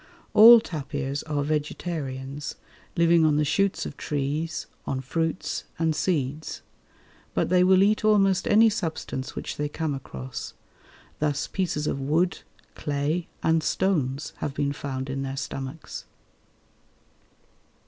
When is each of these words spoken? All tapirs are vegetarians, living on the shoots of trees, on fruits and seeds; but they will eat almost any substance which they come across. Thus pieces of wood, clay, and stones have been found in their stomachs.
All 0.33 0.59
tapirs 0.59 1.21
are 1.29 1.43
vegetarians, 1.43 2.55
living 2.97 3.23
on 3.23 3.35
the 3.37 3.45
shoots 3.45 3.85
of 3.85 3.97
trees, 3.97 4.65
on 4.87 4.99
fruits 4.99 5.65
and 5.77 5.95
seeds; 5.95 6.63
but 7.35 7.49
they 7.49 7.63
will 7.63 7.83
eat 7.83 8.03
almost 8.03 8.47
any 8.47 8.67
substance 8.67 9.35
which 9.35 9.57
they 9.57 9.69
come 9.69 9.93
across. 9.93 10.55
Thus 11.19 11.45
pieces 11.45 11.85
of 11.85 12.01
wood, 12.01 12.39
clay, 12.73 13.27
and 13.43 13.61
stones 13.61 14.33
have 14.37 14.55
been 14.55 14.73
found 14.73 15.07
in 15.07 15.21
their 15.21 15.37
stomachs. 15.37 16.05